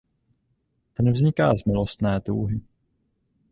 [0.93, 2.61] Ten vzniká z milostné touhy.